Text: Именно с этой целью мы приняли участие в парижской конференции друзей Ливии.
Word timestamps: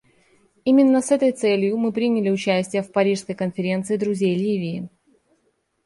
Именно 0.65 0.99
с 1.03 1.11
этой 1.11 1.31
целью 1.31 1.77
мы 1.77 1.91
приняли 1.91 2.31
участие 2.31 2.81
в 2.81 2.91
парижской 2.91 3.35
конференции 3.35 3.97
друзей 3.97 4.35
Ливии. 4.35 4.89